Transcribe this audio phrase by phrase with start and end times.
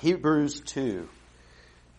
[0.00, 1.08] Hebrews 2,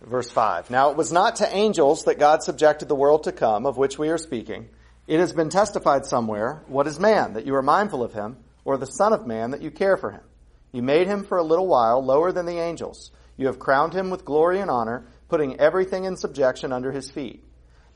[0.04, 0.70] verse 5.
[0.70, 4.00] Now it was not to angels that God subjected the world to come, of which
[4.00, 4.70] we are speaking.
[5.06, 8.78] It has been testified somewhere, what is man, that you are mindful of him, or
[8.78, 10.22] the son of man, that you care for him?
[10.72, 13.12] You made him for a little while lower than the angels.
[13.36, 17.44] You have crowned him with glory and honor, putting everything in subjection under his feet.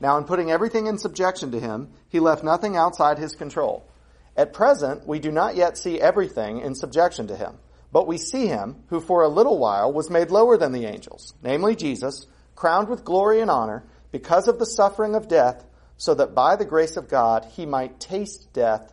[0.00, 3.88] Now in putting everything in subjection to him, he left nothing outside his control.
[4.36, 7.54] At present, we do not yet see everything in subjection to him.
[7.94, 11.32] But we see him, who for a little while was made lower than the angels,
[11.44, 12.26] namely Jesus,
[12.56, 15.64] crowned with glory and honor, because of the suffering of death,
[15.96, 18.92] so that by the grace of God he might taste death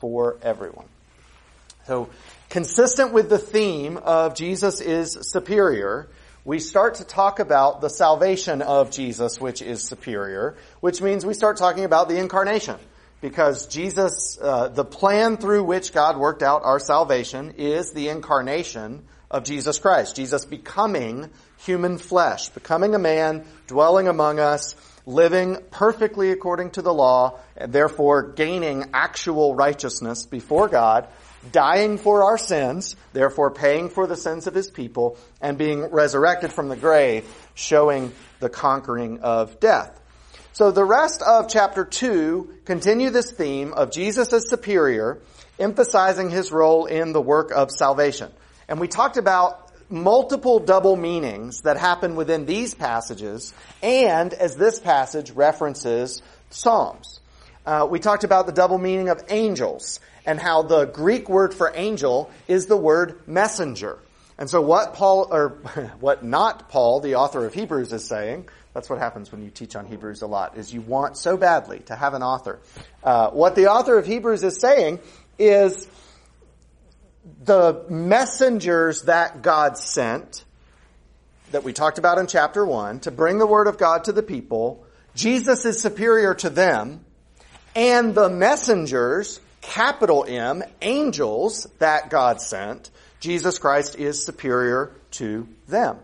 [0.00, 0.84] for everyone.
[1.86, 2.10] So,
[2.50, 6.10] consistent with the theme of Jesus is superior,
[6.44, 11.32] we start to talk about the salvation of Jesus, which is superior, which means we
[11.32, 12.76] start talking about the incarnation
[13.22, 19.04] because Jesus, uh, the plan through which God worked out our salvation is the incarnation
[19.30, 20.16] of Jesus Christ.
[20.16, 24.74] Jesus becoming human flesh, becoming a man, dwelling among us,
[25.06, 31.06] living perfectly according to the law, and therefore gaining actual righteousness before God,
[31.52, 36.52] dying for our sins, therefore paying for the sins of his people, and being resurrected
[36.52, 37.24] from the grave,
[37.54, 40.01] showing the conquering of death.
[40.54, 45.18] So the rest of chapter 2 continue this theme of Jesus as superior,
[45.58, 48.30] emphasizing his role in the work of salvation.
[48.68, 54.78] And we talked about multiple double meanings that happen within these passages and as this
[54.78, 57.20] passage references Psalms.
[57.64, 61.72] Uh, we talked about the double meaning of angels and how the Greek word for
[61.74, 63.98] angel is the word messenger.
[64.36, 65.48] And so what Paul, or
[66.00, 69.76] what not Paul, the author of Hebrews is saying, that's what happens when you teach
[69.76, 72.60] on Hebrews a lot, is you want so badly to have an author.
[73.02, 75.00] Uh, what the author of Hebrews is saying
[75.38, 75.86] is
[77.44, 80.44] the messengers that God sent,
[81.50, 84.22] that we talked about in chapter 1, to bring the word of God to the
[84.22, 87.04] people, Jesus is superior to them,
[87.76, 92.90] and the messengers, capital M, angels that God sent,
[93.20, 95.98] Jesus Christ is superior to them.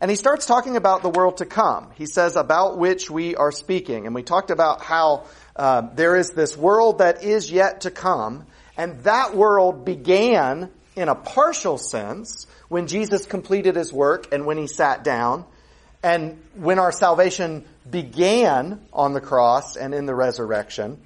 [0.00, 1.90] And he starts talking about the world to come.
[1.94, 4.06] He says, about which we are speaking.
[4.06, 5.24] And we talked about how
[5.56, 8.46] uh, there is this world that is yet to come,
[8.76, 14.58] and that world began in a partial sense when Jesus completed his work and when
[14.58, 15.44] he sat down,
[16.02, 20.98] and when our salvation began on the cross and in the resurrection,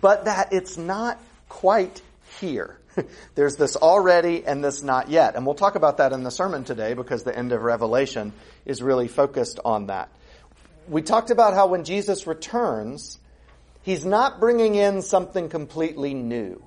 [0.00, 2.00] but that it's not quite
[2.40, 2.76] here.
[3.34, 5.36] There's this already and this not yet.
[5.36, 8.32] And we'll talk about that in the sermon today because the end of Revelation
[8.64, 10.10] is really focused on that.
[10.88, 13.18] We talked about how when Jesus returns,
[13.82, 16.62] he's not bringing in something completely new.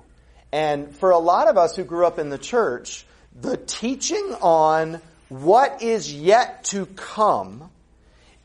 [0.52, 3.04] And for a lot of us who grew up in the church,
[3.38, 7.70] the teaching on what is yet to come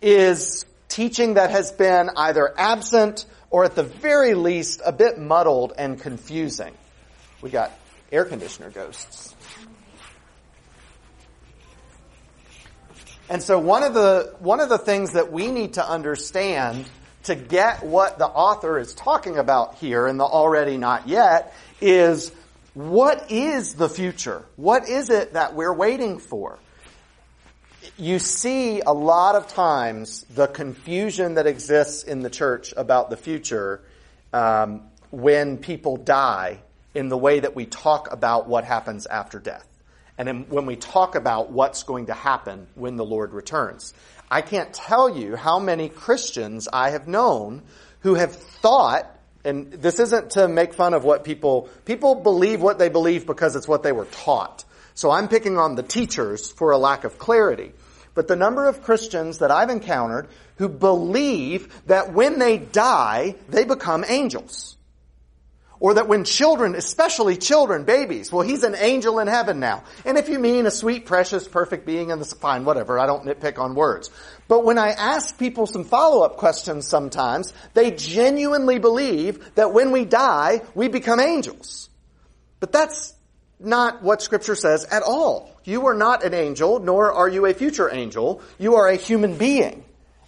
[0.01, 5.73] is teaching that has been either absent or at the very least a bit muddled
[5.77, 6.73] and confusing.
[7.41, 7.71] We got
[8.11, 9.35] air conditioner ghosts.
[13.29, 16.85] And so one of the, one of the things that we need to understand
[17.23, 22.31] to get what the author is talking about here in the already not yet is
[22.73, 24.43] what is the future?
[24.55, 26.59] What is it that we're waiting for?
[27.97, 33.17] You see a lot of times the confusion that exists in the church about the
[33.17, 33.81] future
[34.33, 36.59] um, when people die
[36.93, 39.67] in the way that we talk about what happens after death.
[40.17, 43.93] And when we talk about what's going to happen when the Lord returns.
[44.29, 47.63] I can't tell you how many Christians I have known
[48.01, 49.09] who have thought,
[49.43, 53.55] and this isn't to make fun of what people, people believe what they believe because
[53.55, 54.63] it's what they were taught.
[54.93, 57.71] So I'm picking on the teachers for a lack of clarity.
[58.13, 60.27] But the number of Christians that I've encountered
[60.57, 64.77] who believe that when they die, they become angels.
[65.81, 69.83] Or that when children, especially children, babies, well, he's an angel in heaven now.
[70.05, 73.25] And if you mean a sweet, precious, perfect being in the, fine, whatever, I don't
[73.25, 74.11] nitpick on words.
[74.47, 80.05] But when I ask people some follow-up questions sometimes, they genuinely believe that when we
[80.05, 81.89] die, we become angels.
[82.59, 83.15] But that's
[83.59, 85.59] not what scripture says at all.
[85.63, 88.43] You are not an angel, nor are you a future angel.
[88.59, 89.83] You are a human being.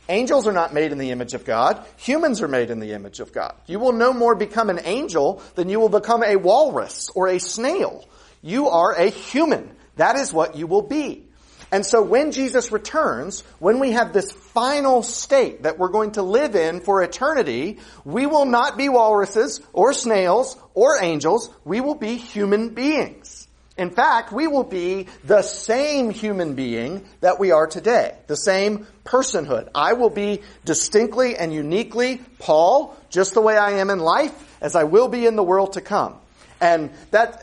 [0.09, 1.85] Angels are not made in the image of God.
[1.97, 3.55] Humans are made in the image of God.
[3.67, 7.39] You will no more become an angel than you will become a walrus or a
[7.39, 8.05] snail.
[8.41, 9.75] You are a human.
[9.95, 11.23] That is what you will be.
[11.71, 16.21] And so when Jesus returns, when we have this final state that we're going to
[16.21, 21.49] live in for eternity, we will not be walruses or snails or angels.
[21.63, 23.42] We will be human beings.
[23.75, 28.15] In fact, we will be the same human being that we are today.
[28.27, 29.69] The same personhood.
[29.73, 34.31] I will be distinctly and uniquely Paul, just the way I am in life,
[34.61, 36.15] as I will be in the world to come.
[36.61, 37.41] And that,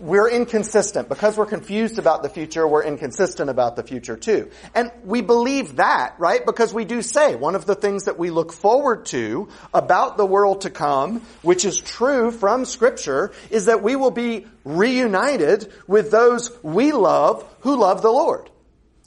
[0.00, 1.08] we're inconsistent.
[1.08, 4.50] Because we're confused about the future, we're inconsistent about the future too.
[4.74, 6.44] And we believe that, right?
[6.44, 10.26] Because we do say one of the things that we look forward to about the
[10.26, 16.10] world to come, which is true from scripture, is that we will be reunited with
[16.10, 18.50] those we love who love the Lord.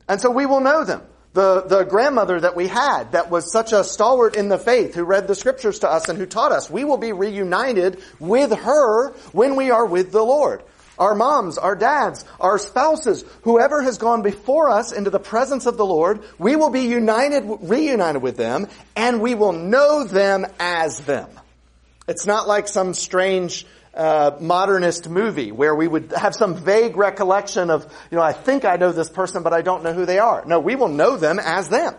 [0.07, 1.03] And so we will know them.
[1.33, 5.05] The, the grandmother that we had that was such a stalwart in the faith who
[5.05, 9.11] read the scriptures to us and who taught us, we will be reunited with her
[9.31, 10.61] when we are with the Lord
[11.01, 15.75] our moms, our dads, our spouses, whoever has gone before us into the presence of
[15.75, 20.99] the Lord, we will be united, reunited with them, and we will know them as
[20.99, 21.27] them.
[22.07, 23.65] It's not like some strange
[23.95, 28.63] uh, modernist movie where we would have some vague recollection of, you know, I think
[28.63, 30.45] I know this person, but I don't know who they are.
[30.45, 31.95] No, we will know them as them.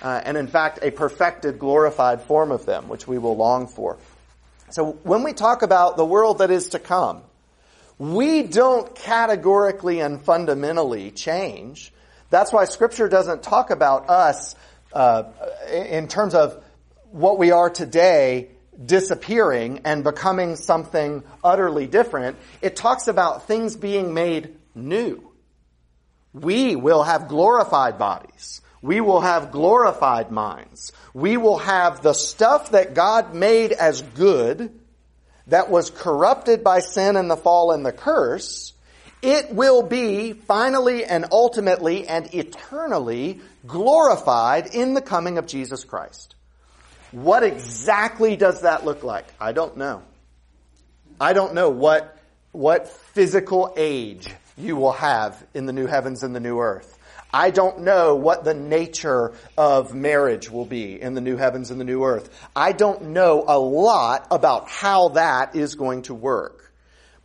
[0.00, 3.98] Uh, and in fact, a perfected, glorified form of them, which we will long for.
[4.70, 7.22] So when we talk about the world that is to come,
[8.00, 11.92] we don't categorically and fundamentally change.
[12.30, 14.54] That's why Scripture doesn't talk about us
[14.94, 15.24] uh,
[15.70, 16.64] in terms of
[17.10, 18.48] what we are today
[18.82, 22.38] disappearing and becoming something utterly different.
[22.62, 25.30] It talks about things being made new.
[26.32, 28.62] We will have glorified bodies.
[28.80, 30.92] We will have glorified minds.
[31.12, 34.79] We will have the stuff that God made as good
[35.50, 38.72] that was corrupted by sin and the fall and the curse,
[39.22, 46.34] it will be finally and ultimately and eternally glorified in the coming of Jesus Christ.
[47.10, 49.26] What exactly does that look like?
[49.40, 50.02] I don't know.
[51.20, 52.16] I don't know what,
[52.52, 56.96] what physical age you will have in the new heavens and the new earth.
[57.32, 61.80] I don't know what the nature of marriage will be in the new heavens and
[61.80, 62.28] the new earth.
[62.54, 66.72] I don't know a lot about how that is going to work.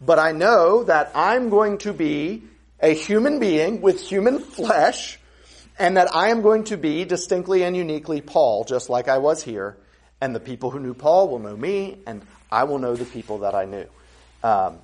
[0.01, 2.43] But I know that I'm going to be
[2.79, 5.19] a human being with human flesh
[5.79, 9.41] and that I am going to be distinctly and uniquely Paul, just like I was
[9.41, 9.77] here.
[10.21, 13.39] And the people who knew Paul will know me and I will know the people
[13.39, 13.87] that I knew.
[14.43, 14.79] Um,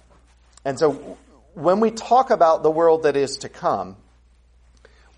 [0.66, 1.18] and so
[1.54, 3.96] when we talk about the world that is to come,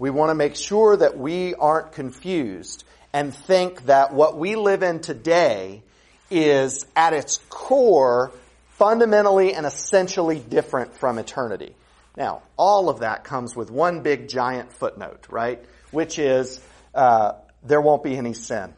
[0.03, 2.83] we want to make sure that we aren't confused
[3.13, 5.81] and think that what we live in today
[6.29, 8.33] is at its core
[8.71, 11.73] fundamentally and essentially different from eternity.
[12.17, 15.63] Now, all of that comes with one big giant footnote, right?
[15.91, 16.59] Which is,
[16.93, 18.73] uh, there won't be any sin,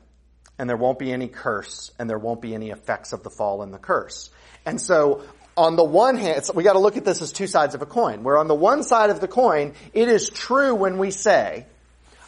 [0.60, 3.63] and there won't be any curse, and there won't be any effects of the fall
[3.63, 4.30] and the curse.
[4.63, 5.24] And so
[5.57, 7.86] on the one hand, we got to look at this as two sides of a
[7.86, 8.24] coin.
[8.24, 11.66] Where on the one side of the coin, it is true when we say,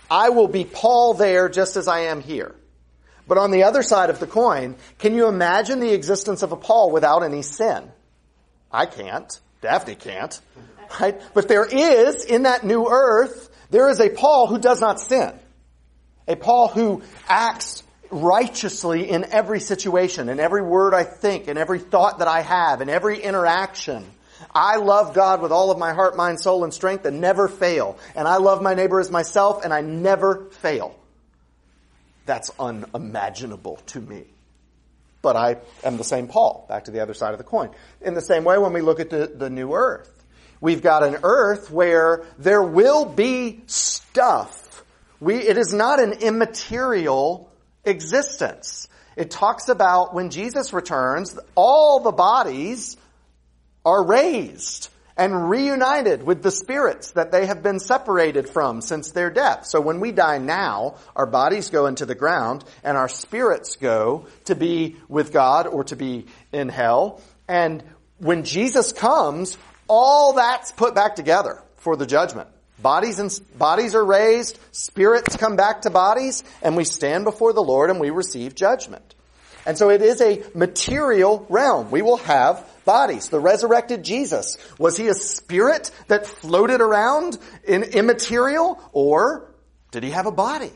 [0.09, 2.55] I will be Paul there just as I am here.
[3.27, 6.55] But on the other side of the coin, can you imagine the existence of a
[6.55, 7.91] Paul without any sin?
[8.71, 9.37] I can't.
[9.61, 10.39] Daphne can't.
[11.01, 11.19] Right?
[11.33, 15.33] But there is, in that new earth, there is a Paul who does not sin.
[16.29, 21.79] A Paul who acts righteously in every situation, in every word I think, in every
[21.79, 24.05] thought that I have, in every interaction.
[24.53, 27.97] I love God with all of my heart, mind, soul, and strength and never fail.
[28.15, 30.95] And I love my neighbor as myself and I never fail.
[32.25, 34.25] That's unimaginable to me.
[35.21, 37.71] But I am the same Paul, back to the other side of the coin.
[38.01, 40.23] In the same way, when we look at the, the new earth,
[40.61, 44.83] we've got an earth where there will be stuff.
[45.19, 47.46] We, it is not an immaterial
[47.87, 48.87] existence.
[49.15, 52.97] It talks about when Jesus returns, all the bodies
[53.83, 59.31] are raised and reunited with the spirits that they have been separated from since their
[59.31, 59.65] death.
[59.65, 64.27] So when we die now, our bodies go into the ground and our spirits go
[64.45, 67.21] to be with God or to be in hell.
[67.47, 67.83] And
[68.19, 72.49] when Jesus comes, all that's put back together for the judgment.
[72.79, 77.63] Bodies and bodies are raised, spirits come back to bodies, and we stand before the
[77.63, 79.15] Lord and we receive judgment.
[79.65, 81.91] And so it is a material realm.
[81.91, 83.29] We will have bodies.
[83.29, 89.51] The resurrected Jesus, was he a spirit that floated around in immaterial or
[89.91, 90.71] did he have a body?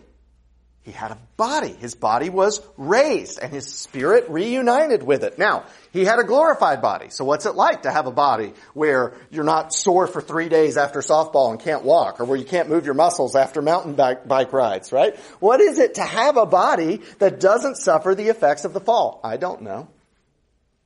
[0.84, 1.74] He had a body.
[1.74, 5.38] His body was raised and his spirit reunited with it.
[5.38, 7.10] Now, he had a glorified body.
[7.10, 10.78] So what's it like to have a body where you're not sore for three days
[10.78, 14.28] after softball and can't walk or where you can't move your muscles after mountain bike,
[14.28, 15.16] bike rides, right?
[15.40, 19.20] What is it to have a body that doesn't suffer the effects of the fall?
[19.24, 19.88] I don't know.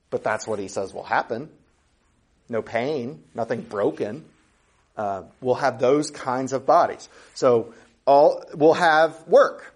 [0.10, 1.50] But that's what he says will happen.
[2.50, 4.26] no pain, nothing broken.
[4.98, 7.08] Uh, we'll have those kinds of bodies.
[7.34, 7.74] So
[8.06, 9.75] all we'll have work.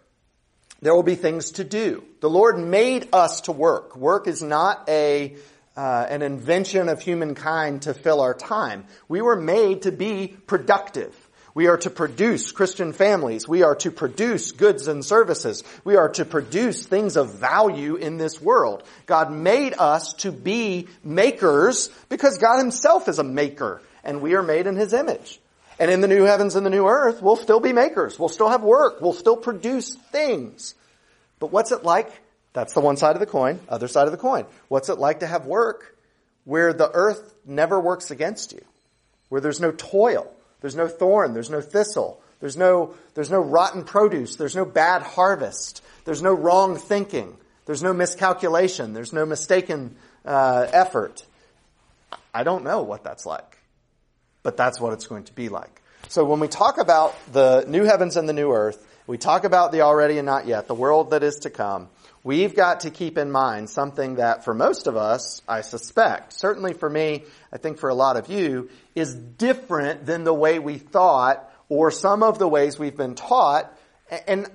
[0.81, 2.03] There will be things to do.
[2.21, 3.95] The Lord made us to work.
[3.95, 5.35] Work is not a
[5.75, 8.85] uh, an invention of humankind to fill our time.
[9.07, 11.15] We were made to be productive.
[11.53, 13.47] We are to produce Christian families.
[13.47, 15.63] We are to produce goods and services.
[15.83, 18.83] We are to produce things of value in this world.
[19.05, 24.43] God made us to be makers because God himself is a maker and we are
[24.43, 25.39] made in his image.
[25.79, 28.19] And in the new heavens and the new earth, we'll still be makers.
[28.19, 29.01] We'll still have work.
[29.01, 30.75] We'll still produce things.
[31.39, 32.11] But what's it like?
[32.53, 34.45] That's the one side of the coin, other side of the coin.
[34.67, 35.95] What's it like to have work
[36.45, 38.63] where the earth never works against you?
[39.29, 40.29] Where there's no toil,
[40.61, 45.03] there's no thorn, there's no thistle, there's no, there's no rotten produce, there's no bad
[45.03, 49.95] harvest, there's no wrong thinking, there's no miscalculation, there's no mistaken
[50.25, 51.23] uh, effort.
[52.33, 53.58] I don't know what that's like,
[54.43, 55.81] but that's what it's going to be like.
[56.07, 59.71] So when we talk about the new heavens and the new earth, we talk about
[59.71, 61.89] the already and not yet, the world that is to come.
[62.23, 66.73] We've got to keep in mind something that for most of us, I suspect, certainly
[66.73, 70.77] for me, I think for a lot of you, is different than the way we
[70.77, 73.73] thought or some of the ways we've been taught.
[74.27, 74.47] And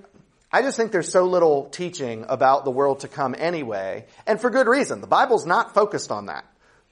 [0.53, 4.51] I just think there's so little teaching about the world to come anyway, and for
[4.51, 5.01] good reason.
[5.01, 6.45] The Bible's not focused on that.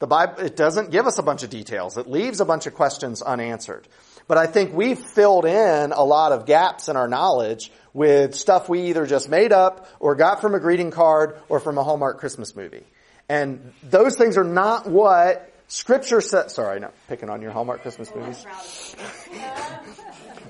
[0.02, 1.96] The Bible, it doesn't give us a bunch of details.
[1.96, 3.86] It leaves a bunch of questions unanswered.
[4.26, 8.68] But I think we've filled in a lot of gaps in our knowledge with stuff
[8.68, 12.18] we either just made up or got from a greeting card or from a Hallmark
[12.18, 12.82] Christmas movie.
[13.28, 16.52] And those things are not what Scripture says.
[16.52, 18.44] Sorry, not picking on your Hallmark Christmas movies.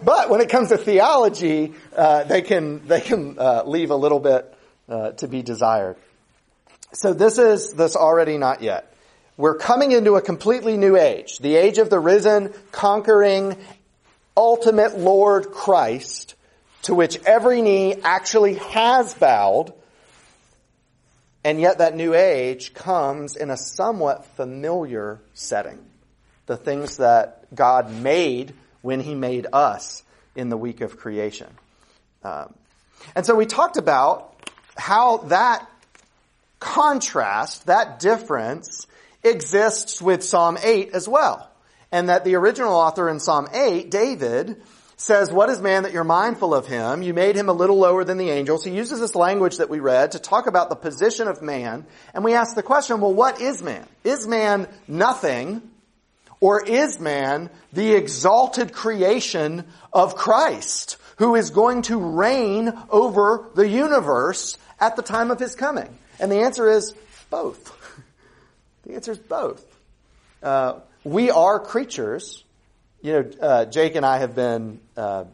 [0.03, 4.19] but when it comes to theology, uh, they can they can uh, leave a little
[4.19, 4.51] bit
[4.89, 5.97] uh, to be desired.
[6.95, 8.89] So this is this already not yet.
[9.37, 13.57] We're coming into a completely new age, the age of the risen, conquering,
[14.37, 16.35] ultimate Lord Christ,
[16.83, 19.73] to which every knee actually has bowed,
[21.45, 25.79] and yet that new age comes in a somewhat familiar setting.
[26.47, 30.03] The things that God made when He made us
[30.37, 31.49] in the week of creation.
[32.23, 32.53] Um,
[33.15, 34.35] and so we talked about
[34.77, 35.69] how that
[36.61, 38.87] contrast, that difference,
[39.23, 41.51] exists with Psalm 8 as well.
[41.91, 44.63] And that the original author in Psalm 8, David,
[44.97, 47.03] says, what is man that you're mindful of him?
[47.03, 48.65] You made him a little lower than the angels.
[48.65, 51.87] He uses this language that we read to talk about the position of man.
[52.15, 53.87] And we ask the question, well, what is man?
[54.05, 55.63] Is man nothing?
[56.41, 63.69] Or is man the exalted creation of Christ who is going to reign over the
[63.69, 65.97] universe at the time of his coming?
[66.19, 66.95] And the answer is
[67.31, 67.79] both.
[68.93, 69.65] The answer is both.
[70.43, 72.45] Uh, we are creatures.
[73.01, 75.25] You know, uh, Jake and I have been uh,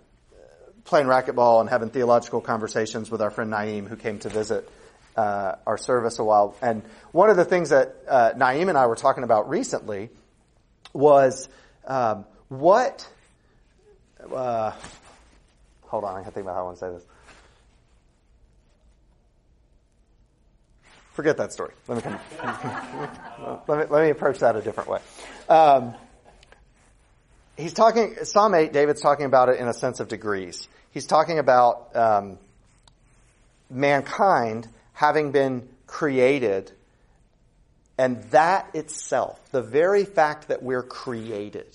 [0.84, 4.70] playing racquetball and having theological conversations with our friend Naeem, who came to visit
[5.16, 6.54] uh, our service a while.
[6.62, 10.10] And one of the things that uh, Naeem and I were talking about recently
[10.92, 11.48] was
[11.84, 13.08] um, what.
[14.32, 14.70] Uh,
[15.82, 17.04] hold on, I can think about how I want to say this.
[21.18, 21.72] Forget that story.
[21.88, 22.20] Let me, come,
[23.66, 25.00] let me, let me approach that a different way.
[25.48, 25.96] Um,
[27.56, 30.68] he's talking, Psalm 8, David's talking about it in a sense of degrees.
[30.92, 32.38] He's talking about um,
[33.68, 36.70] mankind having been created,
[37.98, 41.66] and that itself, the very fact that we're created,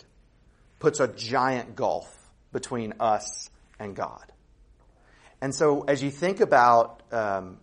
[0.80, 2.08] puts a giant gulf
[2.54, 4.24] between us and God.
[5.42, 7.58] And so, as you think about um,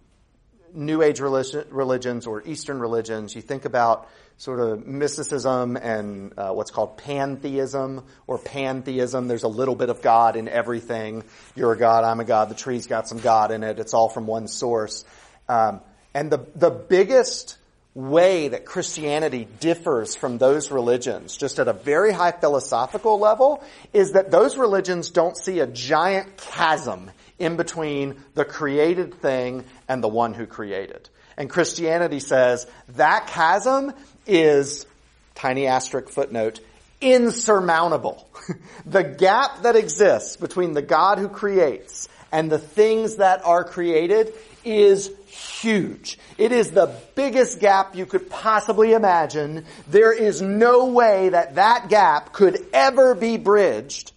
[0.75, 6.51] New Age religion, religions or Eastern religions, you think about sort of mysticism and uh,
[6.51, 9.29] what's called pantheism or pantheism.
[9.29, 11.25] There's a little bit of God in everything.
[11.55, 13.79] You're a God, I'm a God, the tree's got some God in it.
[13.79, 15.05] It's all from one source.
[15.49, 15.81] Um,
[16.15, 17.59] and the, the biggest
[17.95, 23.63] way that Christianity differs from those religions, just at a very high philosophical level,
[23.93, 27.11] is that those religions don't see a giant chasm
[27.41, 31.09] in between the created thing and the one who created.
[31.37, 33.93] And Christianity says that chasm
[34.27, 34.87] is,
[35.35, 36.61] tiny asterisk footnote,
[37.01, 38.29] insurmountable.
[38.87, 44.35] the gap that exists between the God who creates and the things that are created
[44.65, 46.19] is huge.
[46.37, 49.65] It is the biggest gap you could possibly imagine.
[49.89, 54.13] There is no way that that gap could ever be bridged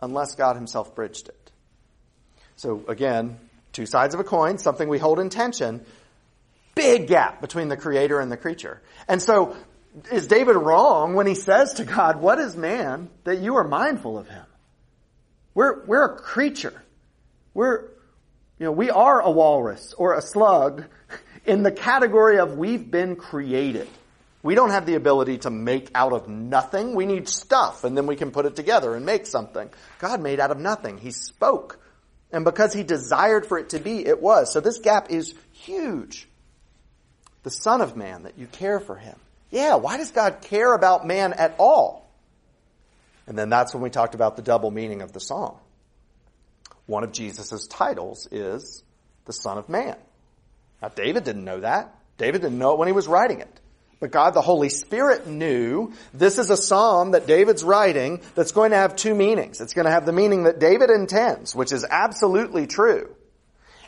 [0.00, 1.41] unless God himself bridged it.
[2.62, 3.40] So again,
[3.72, 5.84] two sides of a coin, something we hold in tension.
[6.76, 8.80] Big gap between the creator and the creature.
[9.08, 9.56] And so
[10.12, 14.16] is David wrong when he says to God, what is man that you are mindful
[14.16, 14.44] of him?
[15.54, 16.80] We're, we're a creature.
[17.52, 17.80] We're,
[18.60, 20.84] you know, we are a walrus or a slug
[21.44, 23.88] in the category of we've been created.
[24.44, 26.94] We don't have the ability to make out of nothing.
[26.94, 29.68] We need stuff and then we can put it together and make something.
[29.98, 30.98] God made out of nothing.
[30.98, 31.80] He spoke.
[32.32, 34.52] And because he desired for it to be, it was.
[34.52, 36.26] So this gap is huge.
[37.42, 39.16] The son of man, that you care for him.
[39.50, 42.08] Yeah, why does God care about man at all?
[43.26, 45.58] And then that's when we talked about the double meaning of the song.
[46.86, 48.82] One of Jesus' titles is
[49.26, 49.96] the Son of Man.
[50.80, 51.94] Now, David didn't know that.
[52.18, 53.60] David didn't know it when he was writing it.
[54.02, 58.72] But God, the Holy Spirit knew this is a psalm that David's writing that's going
[58.72, 59.60] to have two meanings.
[59.60, 63.14] It's going to have the meaning that David intends, which is absolutely true.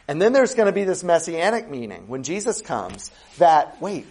[0.06, 4.06] And then there's going to be this messianic meaning when Jesus comes that, wait,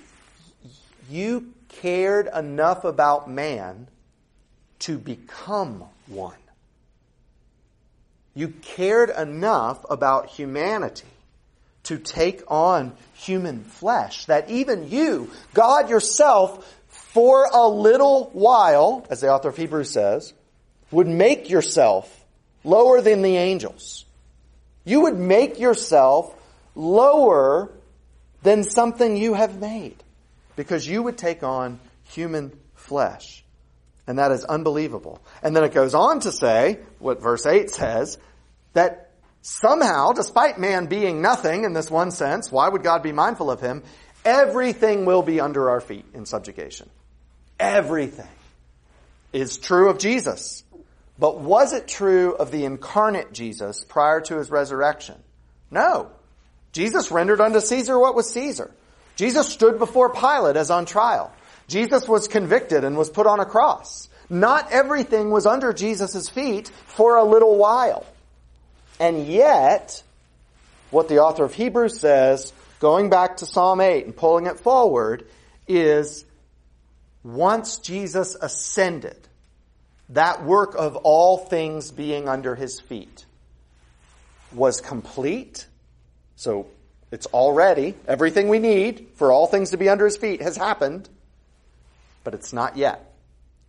[1.09, 3.87] you cared enough about man
[4.79, 6.35] to become one.
[8.35, 11.07] You cared enough about humanity
[11.83, 19.21] to take on human flesh that even you, God yourself, for a little while, as
[19.21, 20.33] the author of Hebrews says,
[20.91, 22.25] would make yourself
[22.63, 24.05] lower than the angels.
[24.85, 26.33] You would make yourself
[26.75, 27.71] lower
[28.41, 29.95] than something you have made
[30.55, 33.43] because you would take on human flesh.
[34.05, 35.21] And that is unbelievable.
[35.41, 38.17] And then it goes on to say, what verse 8 says,
[38.73, 39.02] that
[39.43, 43.61] somehow, despite man being nothing in this one sense, why would God be mindful of
[43.61, 43.83] him?
[44.25, 46.89] Everything will be under our feet in subjugation.
[47.59, 48.27] Everything
[49.31, 50.63] is true of Jesus.
[51.19, 55.15] But was it true of the incarnate Jesus prior to his resurrection?
[55.69, 56.09] No.
[56.71, 58.71] Jesus rendered unto Caesar what was Caesar.
[59.15, 61.31] Jesus stood before Pilate as on trial.
[61.67, 64.09] Jesus was convicted and was put on a cross.
[64.29, 68.05] Not everything was under Jesus' feet for a little while.
[68.99, 70.03] And yet,
[70.91, 75.25] what the author of Hebrews says, going back to Psalm 8 and pulling it forward,
[75.67, 76.25] is
[77.23, 79.17] once Jesus ascended,
[80.09, 83.25] that work of all things being under his feet
[84.53, 85.65] was complete.
[86.35, 86.67] So
[87.11, 91.09] it's already, everything we need for all things to be under his feet has happened
[92.23, 93.13] but it's not yet.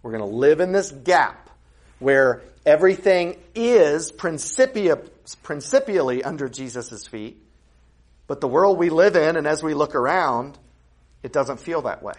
[0.03, 1.51] We're going to live in this gap
[1.99, 4.99] where everything is principia,
[5.43, 7.37] principially under Jesus' feet,
[8.27, 10.59] but the world we live in and as we look around,
[11.23, 12.15] it doesn't feel that way.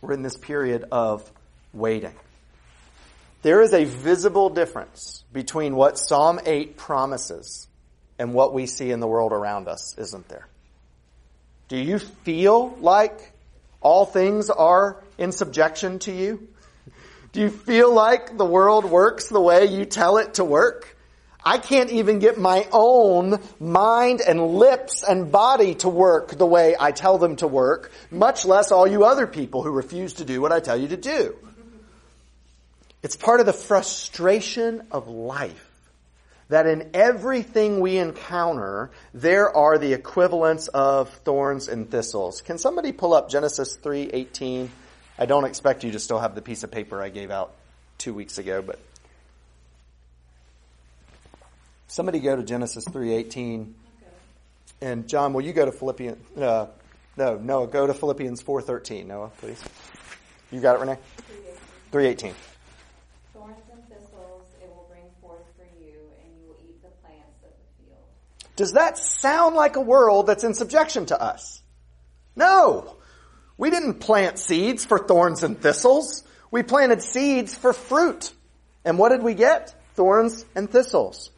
[0.00, 1.30] We're in this period of
[1.72, 2.14] waiting.
[3.42, 7.66] There is a visible difference between what Psalm 8 promises
[8.18, 10.46] and what we see in the world around us, isn't there?
[11.68, 13.32] Do you feel like
[13.80, 16.48] all things are in subjection to you?
[17.32, 20.91] Do you feel like the world works the way you tell it to work?
[21.44, 26.76] I can't even get my own mind and lips and body to work the way
[26.78, 30.40] I tell them to work, much less all you other people who refuse to do
[30.40, 31.36] what I tell you to do.
[33.02, 35.68] It's part of the frustration of life
[36.48, 42.42] that in everything we encounter, there are the equivalents of thorns and thistles.
[42.42, 44.70] Can somebody pull up Genesis 3:18?
[45.18, 47.52] I don't expect you to still have the piece of paper I gave out
[47.98, 48.78] 2 weeks ago, but
[51.92, 53.74] somebody go to Genesis 3:18.
[54.80, 56.66] And John, will you go to Philippians uh,
[57.16, 59.06] no, Noah, go to Philippians 4:13.
[59.06, 59.62] Noah, please.
[60.50, 60.98] You got it, Renee?
[61.92, 62.34] 318.
[68.54, 71.62] Does that sound like a world that's in subjection to us?
[72.36, 72.96] No.
[73.56, 76.22] We didn't plant seeds for thorns and thistles.
[76.50, 78.32] We planted seeds for fruit.
[78.84, 79.74] And what did we get?
[79.94, 81.30] Thorns and thistles.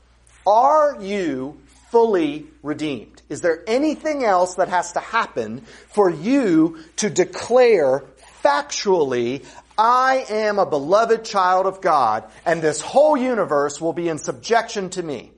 [0.46, 1.58] Are you
[1.90, 3.22] fully redeemed?
[3.28, 8.04] Is there anything else that has to happen for you to declare
[8.42, 9.44] factually,
[9.78, 14.90] I am a beloved child of God and this whole universe will be in subjection
[14.90, 15.32] to me?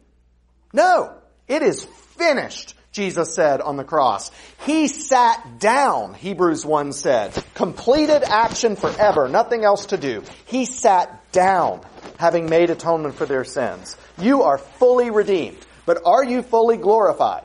[0.73, 1.13] No.
[1.47, 4.31] It is finished, Jesus said on the cross.
[4.65, 7.33] He sat down, Hebrews 1 said.
[7.55, 10.25] Completed action forever, nothing else to do.
[10.47, 11.83] He sat down,
[12.19, 13.97] having made atonement for their sins.
[14.19, 15.59] You are fully redeemed.
[15.85, 17.45] But are you fully glorified?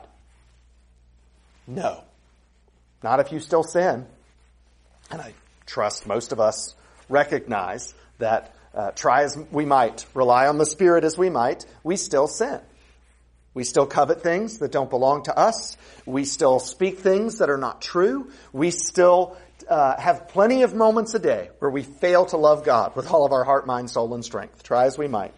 [1.66, 2.02] No.
[3.02, 4.06] Not if you still sin.
[5.10, 5.34] And I
[5.66, 6.74] trust most of us
[7.08, 11.96] recognize that uh, try as we might, rely on the Spirit as we might, we
[11.96, 12.60] still sin.
[13.54, 15.76] We still covet things that don't belong to us.
[16.06, 18.30] We still speak things that are not true.
[18.52, 19.36] We still
[19.68, 23.26] uh, have plenty of moments a day where we fail to love God with all
[23.26, 24.62] of our heart, mind, soul, and strength.
[24.62, 25.34] Try as we might.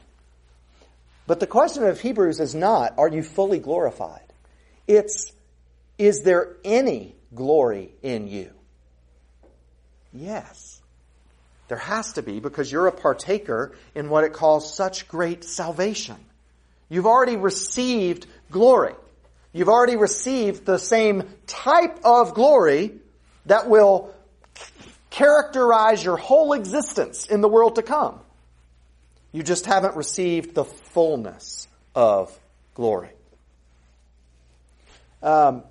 [1.26, 4.32] But the question of Hebrews is not, are you fully glorified?
[4.86, 5.32] It's,
[5.98, 8.50] is there any glory in you?
[10.12, 10.80] Yes.
[11.68, 16.16] There has to be because you're a partaker in what it calls such great salvation.
[16.90, 18.94] You've already received glory.
[19.52, 22.92] You've already received the same type of glory
[23.46, 24.14] that will
[25.10, 28.20] characterize your whole existence in the world to come.
[29.34, 32.38] You just haven't received the fullness of
[32.74, 33.10] glory.
[35.24, 35.64] Um,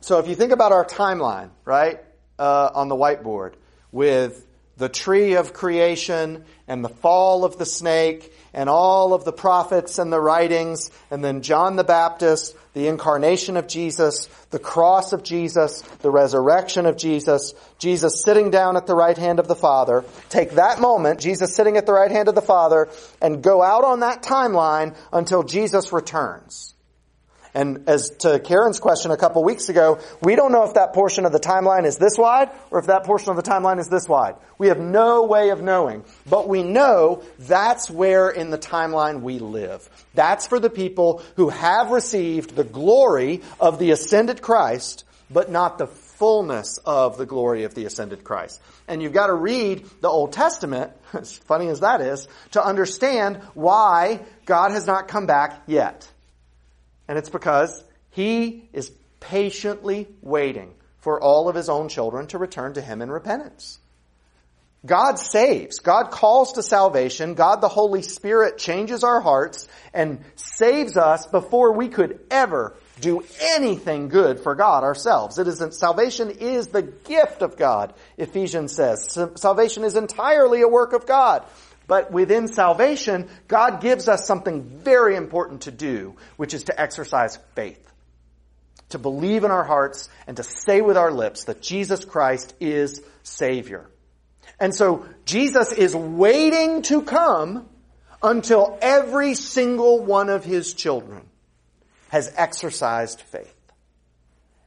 [0.00, 1.98] so if you think about our timeline, right,
[2.38, 3.54] uh, on the whiteboard
[3.90, 4.45] with
[4.76, 9.98] the tree of creation and the fall of the snake and all of the prophets
[9.98, 15.22] and the writings and then John the Baptist, the incarnation of Jesus, the cross of
[15.22, 20.04] Jesus, the resurrection of Jesus, Jesus sitting down at the right hand of the Father.
[20.28, 22.88] Take that moment, Jesus sitting at the right hand of the Father,
[23.22, 26.75] and go out on that timeline until Jesus returns.
[27.56, 31.24] And as to Karen's question a couple weeks ago, we don't know if that portion
[31.24, 34.06] of the timeline is this wide or if that portion of the timeline is this
[34.06, 34.34] wide.
[34.58, 36.04] We have no way of knowing.
[36.28, 39.88] But we know that's where in the timeline we live.
[40.12, 45.78] That's for the people who have received the glory of the ascended Christ, but not
[45.78, 48.60] the fullness of the glory of the ascended Christ.
[48.86, 53.38] And you've got to read the Old Testament, as funny as that is, to understand
[53.54, 56.06] why God has not come back yet.
[57.08, 58.90] And it's because he is
[59.20, 63.78] patiently waiting for all of his own children to return to him in repentance.
[64.84, 65.80] God saves.
[65.80, 67.34] God calls to salvation.
[67.34, 73.24] God the Holy Spirit changes our hearts and saves us before we could ever do
[73.40, 75.38] anything good for God ourselves.
[75.38, 79.18] It isn't, salvation is the gift of God, Ephesians says.
[79.34, 81.44] Salvation is entirely a work of God.
[81.86, 87.38] But within salvation, God gives us something very important to do, which is to exercise
[87.54, 87.82] faith.
[88.90, 93.02] To believe in our hearts and to say with our lips that Jesus Christ is
[93.22, 93.88] Savior.
[94.58, 97.68] And so Jesus is waiting to come
[98.22, 101.22] until every single one of his children
[102.08, 103.52] has exercised faith.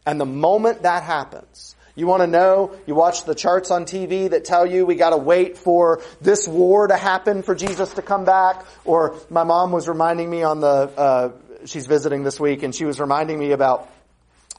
[0.05, 2.75] And the moment that happens, you want to know?
[2.87, 6.47] You watch the charts on TV that tell you we got to wait for this
[6.47, 8.65] war to happen for Jesus to come back.
[8.85, 11.31] Or my mom was reminding me on the, uh,
[11.65, 13.89] she's visiting this week and she was reminding me about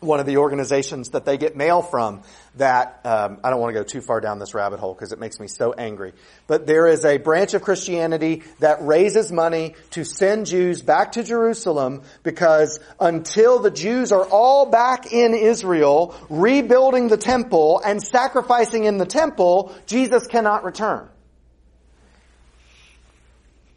[0.00, 2.22] one of the organizations that they get mail from
[2.56, 5.18] that um, I don't want to go too far down this rabbit hole because it
[5.18, 6.14] makes me so angry.
[6.46, 11.22] But there is a branch of Christianity that raises money to send Jews back to
[11.22, 18.84] Jerusalem because until the Jews are all back in Israel, rebuilding the temple and sacrificing
[18.84, 21.08] in the temple, Jesus cannot return.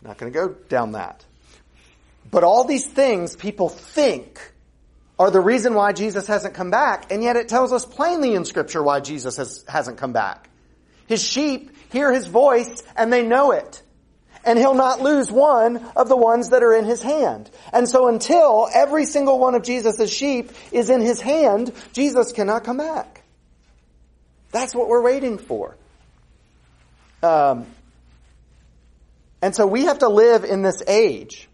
[0.01, 1.25] Not going to go down that.
[2.31, 4.52] But all these things people think
[5.19, 8.45] are the reason why Jesus hasn't come back, and yet it tells us plainly in
[8.45, 10.49] scripture why Jesus has, hasn't come back.
[11.07, 13.81] His sheep hear his voice and they know it.
[14.45, 17.49] And he'll not lose one of the ones that are in his hand.
[17.71, 22.65] And so until every single one of Jesus' sheep is in his hand, Jesus cannot
[22.65, 23.23] come back.
[24.51, 25.77] That's what we're waiting for.
[27.21, 27.67] Um,
[29.41, 31.47] and so we have to live in this age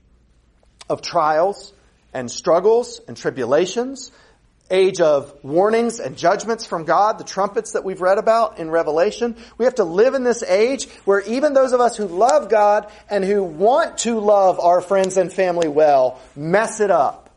[0.89, 1.73] of trials,
[2.13, 4.11] and struggles and tribulations,
[4.71, 9.35] age of warnings and judgments from God, the trumpets that we've read about in Revelation.
[9.57, 12.91] We have to live in this age where even those of us who love God
[13.09, 17.28] and who want to love our friends and family well mess it up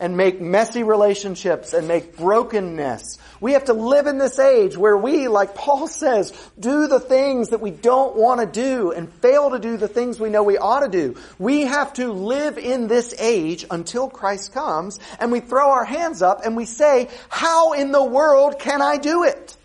[0.00, 3.18] and make messy relationships and make brokenness.
[3.40, 7.48] We have to live in this age where we, like Paul says, do the things
[7.48, 10.56] that we don't want to do and fail to do the things we know we
[10.56, 11.16] ought to do.
[11.38, 16.22] We have to live in this age until Christ comes and we throw our hands
[16.22, 19.56] up and we say, how in the world can I do it?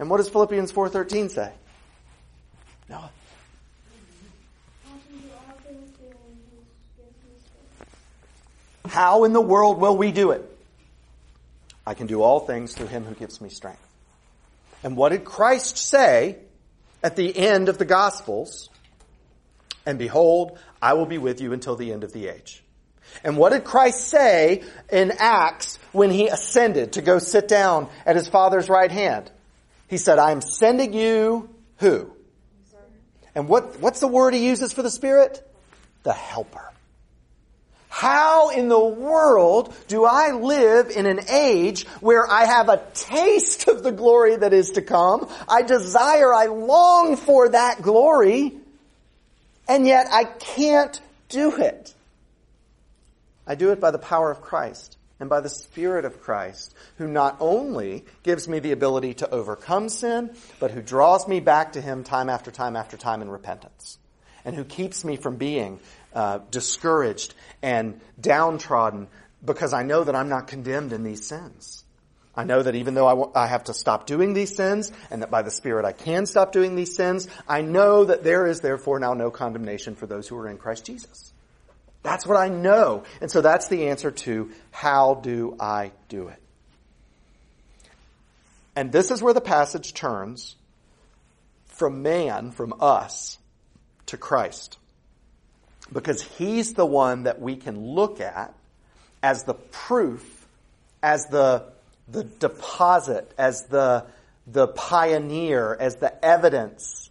[0.00, 1.52] And what does Philippians 4.13 say?
[2.88, 3.04] No.
[8.90, 10.44] How in the world will we do it?
[11.86, 13.86] I can do all things through him who gives me strength.
[14.82, 16.38] And what did Christ say
[17.00, 18.68] at the end of the Gospels?
[19.86, 22.64] And behold, I will be with you until the end of the age.
[23.22, 28.16] And what did Christ say in Acts when he ascended to go sit down at
[28.16, 29.30] his Father's right hand?
[29.86, 31.48] He said, I am sending you
[31.78, 32.10] who?
[33.36, 35.48] And what, what's the word he uses for the Spirit?
[36.02, 36.69] The Helper.
[37.90, 43.66] How in the world do I live in an age where I have a taste
[43.66, 45.28] of the glory that is to come?
[45.48, 48.54] I desire, I long for that glory,
[49.68, 50.98] and yet I can't
[51.28, 51.92] do it.
[53.44, 57.08] I do it by the power of Christ and by the Spirit of Christ, who
[57.08, 61.80] not only gives me the ability to overcome sin, but who draws me back to
[61.80, 63.98] Him time after time after time in repentance,
[64.44, 65.80] and who keeps me from being
[66.14, 69.08] uh, discouraged and downtrodden
[69.44, 71.84] because I know that I'm not condemned in these sins.
[72.36, 75.22] I know that even though I, w- I have to stop doing these sins and
[75.22, 78.60] that by the Spirit I can stop doing these sins, I know that there is
[78.60, 81.32] therefore now no condemnation for those who are in Christ Jesus.
[82.02, 83.04] That's what I know.
[83.20, 86.40] And so that's the answer to how do I do it?
[88.76, 90.56] And this is where the passage turns
[91.66, 93.38] from man, from us,
[94.06, 94.78] to Christ.
[95.92, 98.54] Because he's the one that we can look at
[99.22, 100.46] as the proof,
[101.02, 101.64] as the,
[102.08, 104.06] the deposit, as the,
[104.46, 107.10] the pioneer, as the evidence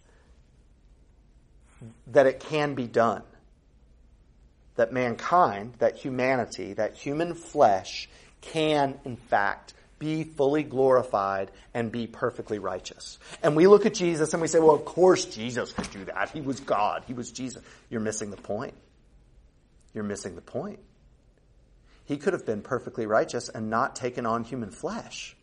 [2.08, 3.22] that it can be done.
[4.76, 8.08] That mankind, that humanity, that human flesh
[8.40, 13.20] can, in fact, be fully glorified and be perfectly righteous.
[13.42, 16.30] And we look at Jesus and we say, well, of course Jesus could do that.
[16.30, 17.04] He was God.
[17.06, 17.62] He was Jesus.
[17.88, 18.74] You're missing the point.
[19.94, 20.80] You're missing the point.
[22.06, 25.36] He could have been perfectly righteous and not taken on human flesh.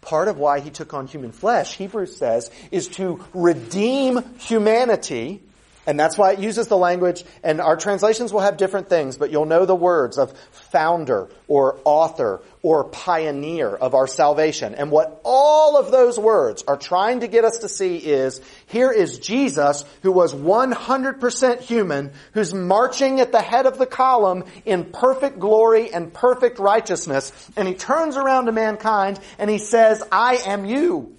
[0.00, 5.42] Part of why he took on human flesh, Hebrews says, is to redeem humanity
[5.88, 9.30] and that's why it uses the language, and our translations will have different things, but
[9.30, 14.74] you'll know the words of founder or author or pioneer of our salvation.
[14.74, 18.92] And what all of those words are trying to get us to see is, here
[18.92, 24.84] is Jesus who was 100% human, who's marching at the head of the column in
[24.84, 30.36] perfect glory and perfect righteousness, and he turns around to mankind and he says, I
[30.44, 31.17] am you.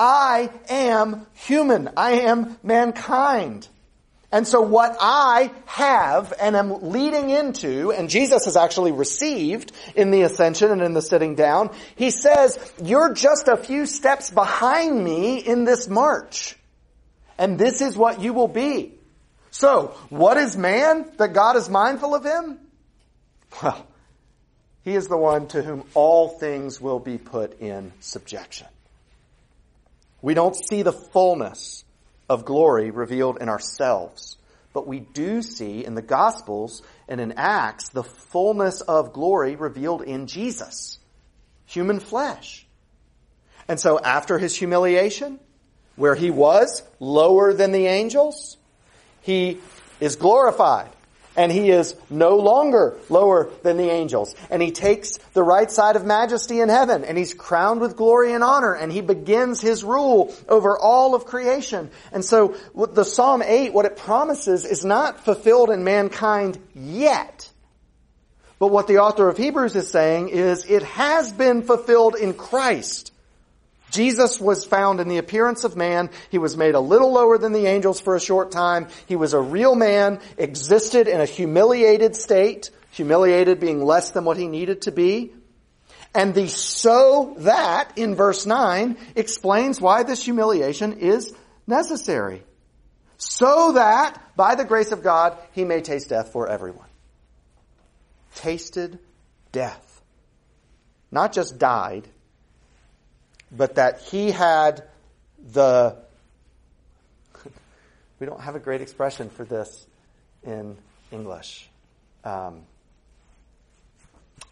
[0.00, 1.90] I am human.
[1.94, 3.68] I am mankind.
[4.32, 10.10] And so what I have and am leading into, and Jesus has actually received in
[10.10, 15.04] the ascension and in the sitting down, he says, you're just a few steps behind
[15.04, 16.56] me in this march.
[17.36, 18.94] And this is what you will be.
[19.50, 22.58] So, what is man that God is mindful of him?
[23.62, 23.86] Well,
[24.82, 28.68] he is the one to whom all things will be put in subjection.
[30.22, 31.84] We don't see the fullness
[32.28, 34.36] of glory revealed in ourselves,
[34.72, 40.02] but we do see in the Gospels and in Acts the fullness of glory revealed
[40.02, 40.98] in Jesus,
[41.66, 42.66] human flesh.
[43.66, 45.40] And so after his humiliation,
[45.96, 48.56] where he was lower than the angels,
[49.22, 49.58] he
[50.00, 50.90] is glorified
[51.36, 54.34] and he is no longer lower than the angels.
[54.50, 58.32] And he takes the right side of majesty in heaven, and he's crowned with glory
[58.32, 61.90] and honor, and he begins his rule over all of creation.
[62.12, 67.50] And so, the Psalm 8, what it promises is not fulfilled in mankind yet.
[68.58, 73.10] But what the author of Hebrews is saying is it has been fulfilled in Christ.
[73.90, 76.10] Jesus was found in the appearance of man.
[76.30, 78.88] He was made a little lower than the angels for a short time.
[79.06, 84.36] He was a real man, existed in a humiliated state, humiliated being less than what
[84.36, 85.32] he needed to be.
[86.14, 91.32] And the so that in verse 9 explains why this humiliation is
[91.66, 92.42] necessary.
[93.16, 96.88] So that by the grace of God he may taste death for everyone.
[98.34, 98.98] Tasted
[99.52, 100.02] death.
[101.12, 102.08] Not just died,
[103.50, 104.84] but that he had
[105.52, 105.96] the.
[108.20, 109.86] we don't have a great expression for this
[110.44, 110.76] in
[111.10, 111.68] English.
[112.24, 112.62] Um,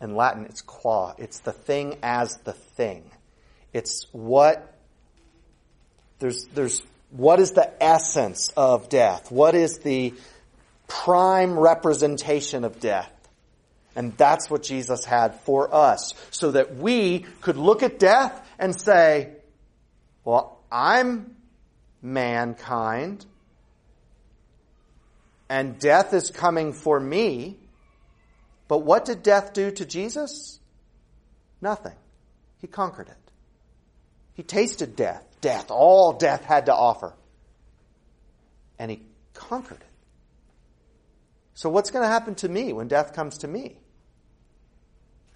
[0.01, 1.15] in Latin, it's qua.
[1.19, 3.11] It's the thing as the thing.
[3.73, 4.75] It's what
[6.19, 9.31] there's there's what is the essence of death?
[9.31, 10.15] What is the
[10.87, 13.11] prime representation of death?
[13.97, 18.79] And that's what Jesus had for us, so that we could look at death and
[18.79, 19.31] say,
[20.25, 21.37] well, I'm
[22.03, 23.25] mankind,
[25.49, 27.57] and death is coming for me.
[28.67, 30.61] But what did death do to Jesus?
[31.61, 31.95] Nothing.
[32.61, 33.17] He conquered it.
[34.35, 37.15] He tasted death, death, all death had to offer.
[38.79, 39.03] And he
[39.35, 39.87] conquered it.
[41.55, 43.79] So what's going to happen to me when death comes to me?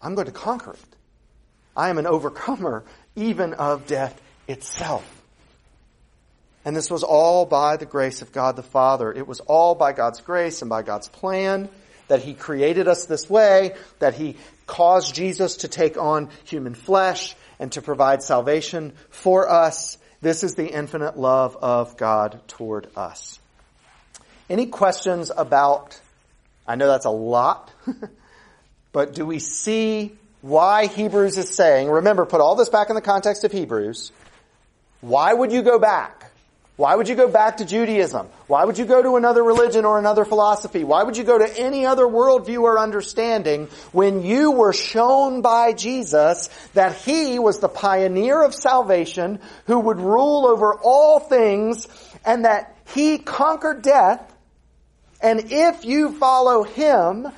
[0.01, 0.97] I'm going to conquer it.
[1.77, 2.85] I am an overcomer
[3.17, 5.07] even of death itself.
[6.65, 9.13] And this was all by the grace of God the Father.
[9.13, 11.69] It was all by God's grace and by God's plan
[12.09, 17.35] that He created us this way, that He caused Jesus to take on human flesh
[17.59, 19.99] and to provide salvation for us.
[20.21, 23.41] This is the infinite love of God toward us.
[24.49, 25.99] Any questions about,
[26.67, 27.73] I know that's a lot,
[28.93, 33.01] but do we see why Hebrews is saying, remember, put all this back in the
[33.01, 34.13] context of Hebrews,
[35.01, 36.31] why would you go back?
[36.77, 38.29] Why would you go back to Judaism?
[38.47, 40.85] Why would you go to another religion or another philosophy?
[40.85, 45.75] Why would you go to any other worldview or understanding when you were shown by
[45.75, 51.87] Jesus that He was the pioneer of salvation who would rule over all things
[52.25, 54.33] and that He conquered death
[55.23, 57.29] and if you follow Him,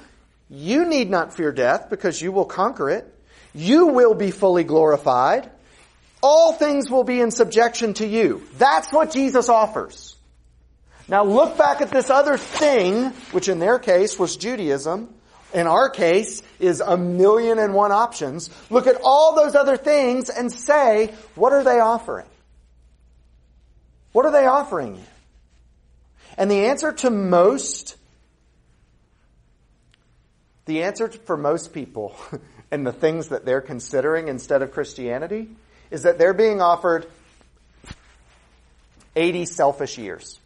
[0.54, 3.10] you need not fear death because you will conquer it.
[3.54, 5.50] You will be fully glorified
[6.24, 8.42] all things will be in subjection to you.
[8.56, 10.16] That's what Jesus offers.
[11.06, 15.14] Now look back at this other thing, which in their case was Judaism.
[15.52, 18.48] In our case is a million and one options.
[18.70, 22.26] Look at all those other things and say, what are they offering?
[24.12, 25.04] What are they offering you?
[26.38, 27.96] And the answer to most,
[30.66, 32.16] the answer for most people
[32.70, 35.48] and the things that they're considering instead of Christianity
[35.90, 37.06] is that they're being offered
[39.16, 40.38] 80 selfish years.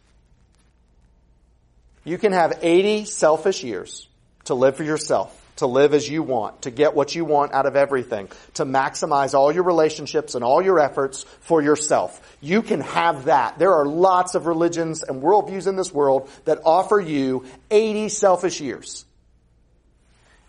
[2.03, 4.07] You can have 80 selfish years
[4.45, 7.65] to live for yourself, to live as you want, to get what you want out
[7.65, 12.37] of everything, to maximize all your relationships and all your efforts for yourself.
[12.41, 13.59] You can have that.
[13.59, 18.61] There are lots of religions and worldviews in this world that offer you 80 selfish
[18.61, 19.05] years.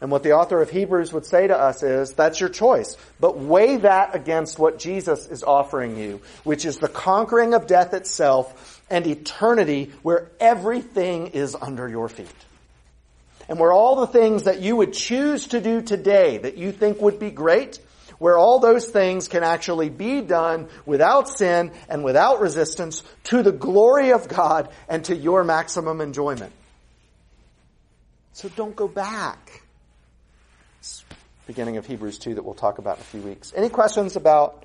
[0.01, 2.97] And what the author of Hebrews would say to us is, that's your choice.
[3.19, 7.93] But weigh that against what Jesus is offering you, which is the conquering of death
[7.93, 12.29] itself and eternity where everything is under your feet.
[13.47, 17.03] And where all the things that you would choose to do today that you think
[17.03, 17.79] would be great,
[18.19, 23.53] where all those things can actually be done without sin and without resistance to the
[23.53, 26.53] glory of God and to your maximum enjoyment.
[28.33, 29.63] So don't go back
[31.47, 33.53] beginning of Hebrews 2 that we'll talk about in a few weeks.
[33.57, 34.65] Any questions about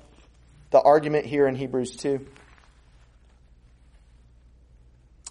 [0.70, 2.24] the argument here in Hebrews 2?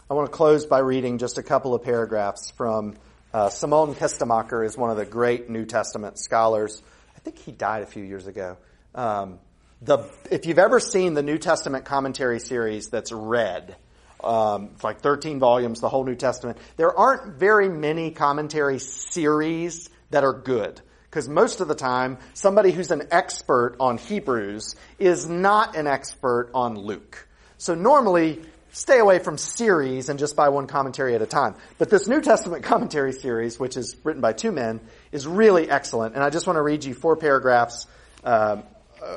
[0.10, 2.96] I want to close by reading just a couple of paragraphs from
[3.34, 6.82] uh, Simon Kistemaker is one of the great New Testament scholars.
[7.16, 8.58] I think he died a few years ago.
[8.94, 9.40] Um,
[9.82, 13.76] the, if you've ever seen the New Testament commentary series that's red,
[14.24, 16.58] um, it's like 13 volumes, the whole New Testament.
[16.78, 20.82] There aren't very many commentary series that are good.
[21.04, 26.50] Because most of the time, somebody who's an expert on Hebrews is not an expert
[26.54, 27.28] on Luke.
[27.58, 28.42] So normally,
[28.72, 31.56] stay away from series and just buy one commentary at a time.
[31.78, 36.16] But this New Testament commentary series, which is written by two men, is really excellent.
[36.16, 37.88] And I just want to read you four paragraphs
[38.24, 38.62] uh,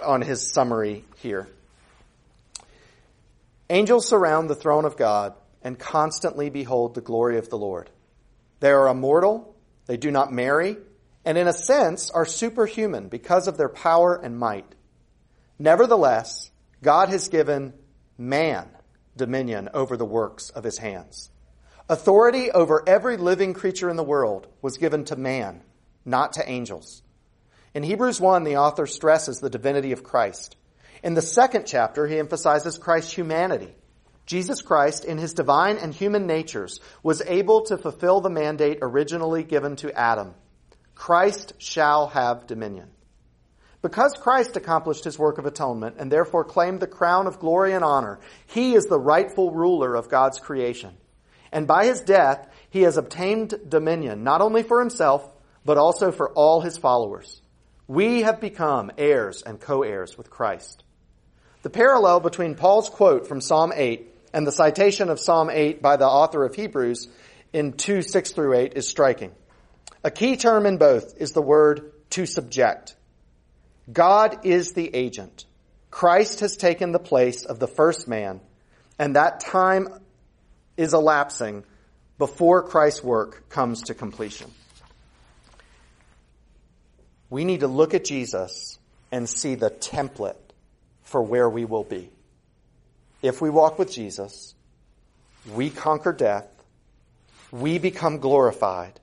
[0.05, 1.49] on his summary here.
[3.71, 7.91] Angels surround the throne of God and constantly behold the glory of the Lord.
[8.61, 9.48] They are immortal.
[9.89, 10.77] They do not marry
[11.25, 14.75] and in a sense are superhuman because of their power and might.
[15.59, 16.51] Nevertheless,
[16.83, 17.75] God has given
[18.17, 18.69] man
[19.17, 21.31] dominion over the works of his hands.
[21.89, 25.63] Authority over every living creature in the world was given to man,
[26.05, 27.03] not to angels.
[27.75, 30.57] In Hebrews 1, the author stresses the divinity of Christ.
[31.03, 33.75] In the second chapter, he emphasizes Christ's humanity.
[34.29, 39.43] Jesus Christ, in his divine and human natures, was able to fulfill the mandate originally
[39.43, 40.35] given to Adam
[40.95, 42.91] Christ shall have dominion.
[43.81, 47.83] Because Christ accomplished his work of atonement and therefore claimed the crown of glory and
[47.83, 50.95] honor, he is the rightful ruler of God's creation.
[51.51, 55.27] And by his death, he has obtained dominion, not only for himself,
[55.65, 57.41] but also for all his followers.
[57.87, 60.85] We have become heirs and co-heirs with Christ.
[61.63, 65.97] The parallel between Paul's quote from Psalm 8 and the citation of Psalm 8 by
[65.97, 67.09] the author of Hebrews
[67.53, 69.33] in 2, 6 through 8 is striking.
[70.05, 72.95] A key term in both is the word to subject.
[73.93, 75.47] God is the agent.
[75.91, 78.41] Christ has taken the place of the first man,
[78.99, 79.89] and that time
[80.77, 81.65] is elapsing
[82.19, 84.51] before Christ's work comes to completion.
[87.31, 88.79] We need to look at Jesus
[89.11, 90.37] and see the template
[91.03, 92.11] for where we will be.
[93.21, 94.55] If we walk with Jesus,
[95.53, 96.49] we conquer death,
[97.51, 99.01] we become glorified,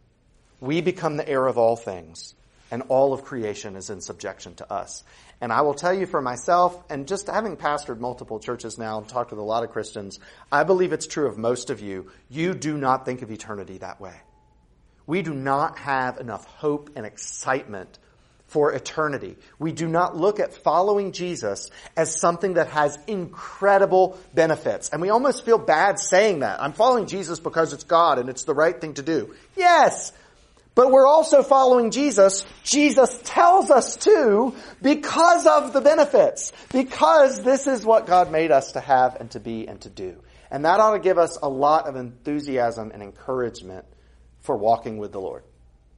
[0.62, 2.34] we become the heir of all things,
[2.72, 5.04] and all of creation is in subjection to us.
[5.42, 9.08] And I will tell you for myself, and just having pastored multiple churches now and
[9.08, 12.10] talked with a lot of Christians, I believe it's true of most of you.
[12.30, 14.16] You do not think of eternity that way.
[15.08, 18.00] we do not have enough hope and excitement
[18.48, 19.38] for eternity.
[19.60, 24.90] We do not look at following Jesus as something that has incredible benefits.
[24.90, 26.62] And we almost feel bad saying that.
[26.62, 29.34] I'm following Jesus because it's God and it's the right thing to do.
[29.56, 30.12] Yes!
[30.76, 32.46] But we're also following Jesus.
[32.64, 36.52] Jesus tells us to because of the benefits.
[36.72, 40.22] Because this is what God made us to have and to be and to do.
[40.52, 43.86] And that ought to give us a lot of enthusiasm and encouragement
[44.42, 45.44] for walking with the Lord.